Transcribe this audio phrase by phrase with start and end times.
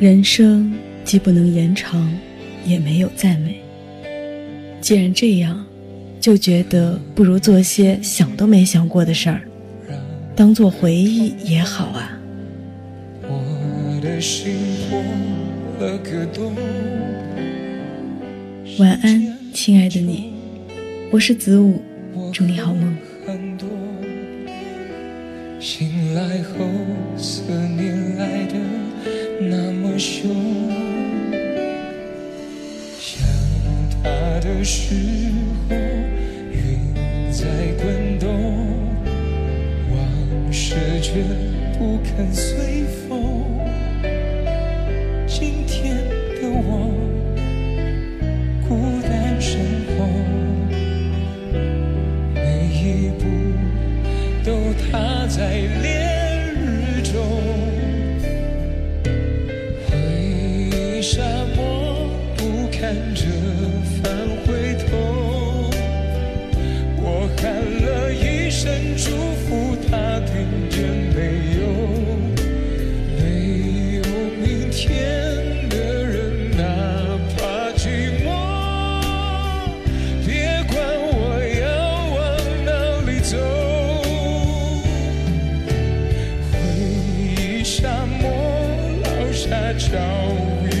[0.00, 0.72] 人生
[1.04, 2.12] 既不能延长，
[2.64, 3.60] 也没有再美。
[4.80, 5.64] 既然这样，
[6.20, 9.40] 就觉得不如做些想都没想过的事儿，
[10.34, 12.10] 当做回忆也好啊。
[18.78, 20.32] 晚安，亲爱的你，
[21.12, 21.80] 我是子午，
[22.32, 22.96] 祝你好梦。
[25.60, 26.66] 醒来后，
[27.16, 27.42] 思
[27.76, 28.54] 念来的
[29.94, 30.28] 那么凶。
[32.98, 33.24] 想
[34.02, 34.92] 他的时
[35.68, 35.76] 候，
[36.50, 36.92] 云
[37.30, 37.46] 在
[37.80, 38.26] 滚动，
[39.92, 41.22] 往事却
[41.78, 43.44] 不肯随风。
[45.28, 45.94] 今天
[46.42, 46.90] 的我，
[48.68, 49.60] 孤单身
[49.96, 50.08] 后，
[52.34, 53.22] 每一步
[54.44, 54.50] 都
[54.90, 55.60] 踏在
[63.14, 63.20] 着
[64.02, 64.02] 返
[64.44, 64.86] 回头。
[66.96, 67.42] 我喊
[67.82, 68.62] 了一声
[68.96, 69.10] 祝
[69.44, 70.32] 福，他听
[70.70, 70.74] 见
[71.14, 71.18] 没
[71.58, 71.62] 有？
[73.18, 73.22] 没
[73.96, 74.00] 有
[74.40, 74.82] 明天
[75.68, 76.62] 的人，哪
[77.36, 77.38] 怕
[77.76, 77.82] 寂
[78.24, 78.26] 寞，
[80.24, 80.28] 别
[80.68, 80.74] 管
[81.12, 81.12] 我
[81.60, 81.64] 要
[82.14, 82.16] 往
[82.64, 82.68] 哪
[83.06, 83.32] 里走。
[86.50, 86.52] 回
[87.36, 88.22] 忆沙漠，
[89.02, 89.88] 落下脚
[90.72, 90.74] 印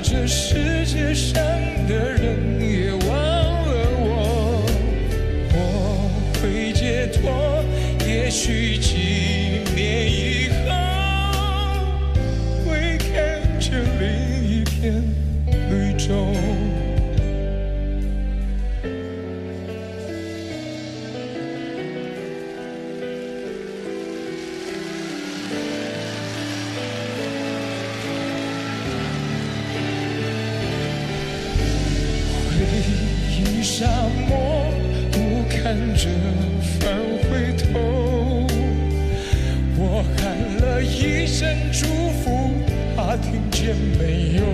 [0.00, 1.42] 这世界上
[1.88, 4.64] 的人也忘了我。
[5.52, 5.56] 我
[6.40, 7.64] 会解脱，
[8.06, 8.94] 也许几
[9.74, 10.37] 年以后
[33.62, 33.86] 沙
[34.28, 34.70] 漠，
[35.10, 36.08] 不看着
[36.80, 36.90] 返
[37.24, 38.46] 回头。
[39.76, 40.18] 我喊
[40.60, 41.86] 了一声祝
[42.20, 42.52] 福，
[42.96, 44.47] 他听见没有？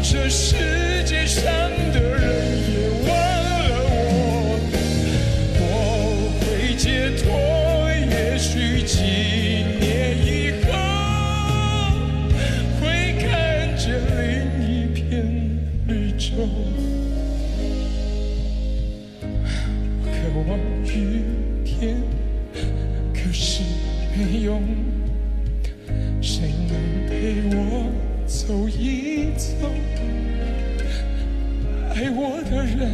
[0.00, 1.44] 这世界上
[1.92, 2.22] 的人
[2.70, 4.60] 也忘了我。
[5.58, 5.62] 我
[6.40, 7.26] 会解脱，
[8.08, 9.02] 也许几
[9.80, 10.70] 年以后
[12.80, 14.22] 会看见另
[14.62, 14.98] 一片
[15.88, 16.26] 绿洲。
[20.04, 20.08] 渴
[20.48, 20.56] 望
[20.86, 21.24] 雨
[21.64, 22.00] 天，
[23.12, 23.62] 可是
[24.16, 24.62] 没用。
[29.08, 29.70] 走一走？
[31.94, 32.92] 爱我的人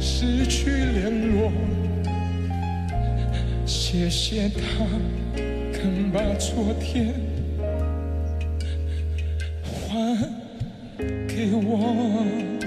[0.00, 1.52] 失去联络，
[3.66, 4.86] 谢谢他
[5.72, 7.12] 肯把昨天
[9.88, 10.16] 还
[11.28, 12.65] 给我。